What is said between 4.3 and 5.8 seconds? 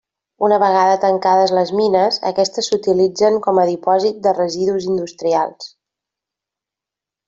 residus industrials.